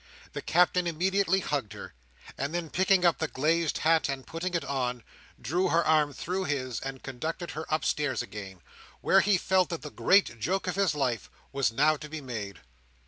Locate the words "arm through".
5.85-6.45